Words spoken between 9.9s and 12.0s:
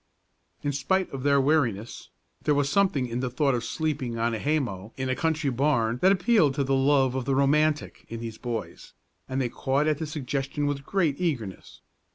the suggestion with great eagerness.